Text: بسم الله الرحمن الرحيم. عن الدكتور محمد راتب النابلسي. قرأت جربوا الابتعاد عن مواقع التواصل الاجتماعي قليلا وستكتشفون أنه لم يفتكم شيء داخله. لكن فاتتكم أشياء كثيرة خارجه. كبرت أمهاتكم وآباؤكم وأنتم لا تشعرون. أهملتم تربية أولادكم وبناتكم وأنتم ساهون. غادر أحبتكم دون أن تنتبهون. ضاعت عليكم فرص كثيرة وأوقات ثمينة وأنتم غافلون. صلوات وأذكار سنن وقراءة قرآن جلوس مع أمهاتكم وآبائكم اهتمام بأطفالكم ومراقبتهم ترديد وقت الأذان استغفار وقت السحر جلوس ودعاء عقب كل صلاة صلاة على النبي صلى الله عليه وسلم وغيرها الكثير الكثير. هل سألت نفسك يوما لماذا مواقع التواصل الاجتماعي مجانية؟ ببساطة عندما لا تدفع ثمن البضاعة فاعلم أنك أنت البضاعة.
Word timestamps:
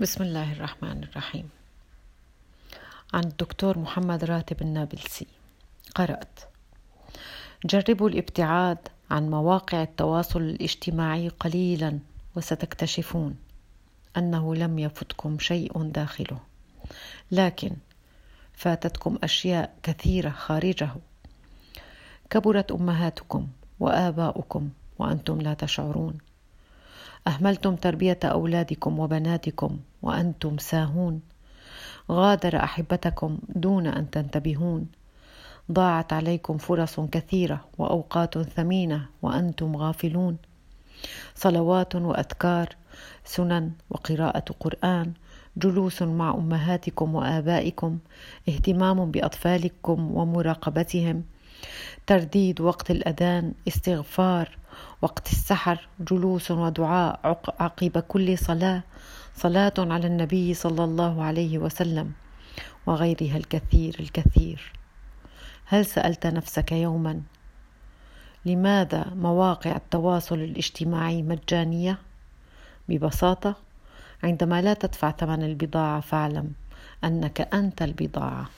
بسم 0.00 0.24
الله 0.24 0.52
الرحمن 0.52 1.02
الرحيم. 1.02 1.50
عن 3.14 3.24
الدكتور 3.24 3.78
محمد 3.78 4.24
راتب 4.24 4.62
النابلسي. 4.62 5.26
قرأت 5.94 6.40
جربوا 7.64 8.08
الابتعاد 8.08 8.78
عن 9.10 9.30
مواقع 9.30 9.82
التواصل 9.82 10.40
الاجتماعي 10.40 11.28
قليلا 11.28 11.98
وستكتشفون 12.36 13.36
أنه 14.16 14.54
لم 14.54 14.78
يفتكم 14.78 15.38
شيء 15.38 15.82
داخله. 15.82 16.38
لكن 17.30 17.76
فاتتكم 18.52 19.18
أشياء 19.22 19.74
كثيرة 19.82 20.30
خارجه. 20.30 20.90
كبرت 22.30 22.72
أمهاتكم 22.72 23.48
وآباؤكم 23.80 24.70
وأنتم 24.98 25.40
لا 25.40 25.54
تشعرون. 25.54 26.18
أهملتم 27.26 27.76
تربية 27.76 28.18
أولادكم 28.24 28.98
وبناتكم 28.98 29.78
وأنتم 30.02 30.58
ساهون. 30.58 31.20
غادر 32.10 32.56
أحبتكم 32.56 33.38
دون 33.48 33.86
أن 33.86 34.10
تنتبهون. 34.10 34.86
ضاعت 35.72 36.12
عليكم 36.12 36.58
فرص 36.58 37.00
كثيرة 37.00 37.64
وأوقات 37.78 38.38
ثمينة 38.38 39.06
وأنتم 39.22 39.76
غافلون. 39.76 40.36
صلوات 41.34 41.94
وأذكار 41.94 42.68
سنن 43.24 43.72
وقراءة 43.90 44.44
قرآن 44.60 45.12
جلوس 45.56 46.02
مع 46.02 46.30
أمهاتكم 46.34 47.14
وآبائكم 47.14 47.98
اهتمام 48.48 49.10
بأطفالكم 49.10 50.16
ومراقبتهم 50.16 51.24
ترديد 52.06 52.60
وقت 52.60 52.90
الأذان 52.90 53.52
استغفار 53.68 54.59
وقت 55.02 55.32
السحر 55.32 55.88
جلوس 56.00 56.50
ودعاء 56.50 57.40
عقب 57.60 57.98
كل 57.98 58.38
صلاة 58.38 58.82
صلاة 59.36 59.74
على 59.78 60.06
النبي 60.06 60.54
صلى 60.54 60.84
الله 60.84 61.22
عليه 61.22 61.58
وسلم 61.58 62.12
وغيرها 62.86 63.36
الكثير 63.36 63.96
الكثير. 64.00 64.72
هل 65.66 65.86
سألت 65.86 66.26
نفسك 66.26 66.72
يوما 66.72 67.22
لماذا 68.44 69.04
مواقع 69.14 69.76
التواصل 69.76 70.34
الاجتماعي 70.34 71.22
مجانية؟ 71.22 71.98
ببساطة 72.88 73.56
عندما 74.22 74.62
لا 74.62 74.74
تدفع 74.74 75.10
ثمن 75.10 75.42
البضاعة 75.42 76.00
فاعلم 76.00 76.52
أنك 77.04 77.54
أنت 77.54 77.82
البضاعة. 77.82 78.48